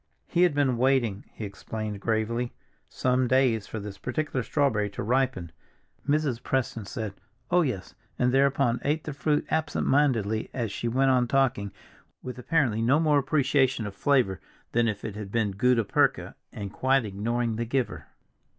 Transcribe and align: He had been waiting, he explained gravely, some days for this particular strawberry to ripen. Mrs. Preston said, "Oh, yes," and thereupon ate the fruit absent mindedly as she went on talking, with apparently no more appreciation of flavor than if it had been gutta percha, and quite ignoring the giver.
He 0.25 0.41
had 0.41 0.55
been 0.55 0.77
waiting, 0.79 1.25
he 1.31 1.45
explained 1.45 2.01
gravely, 2.01 2.53
some 2.89 3.27
days 3.27 3.67
for 3.67 3.79
this 3.79 3.99
particular 3.99 4.41
strawberry 4.41 4.89
to 4.89 5.03
ripen. 5.03 5.51
Mrs. 6.09 6.41
Preston 6.41 6.85
said, 6.85 7.13
"Oh, 7.51 7.61
yes," 7.61 7.93
and 8.17 8.33
thereupon 8.33 8.81
ate 8.83 9.03
the 9.03 9.13
fruit 9.13 9.45
absent 9.51 9.85
mindedly 9.85 10.49
as 10.55 10.71
she 10.71 10.87
went 10.87 11.11
on 11.11 11.27
talking, 11.27 11.71
with 12.23 12.39
apparently 12.39 12.81
no 12.81 12.99
more 12.99 13.19
appreciation 13.19 13.85
of 13.85 13.93
flavor 13.93 14.41
than 14.71 14.87
if 14.87 15.05
it 15.05 15.15
had 15.15 15.31
been 15.31 15.51
gutta 15.51 15.83
percha, 15.83 16.33
and 16.51 16.73
quite 16.73 17.05
ignoring 17.05 17.57
the 17.57 17.65
giver. 17.65 18.07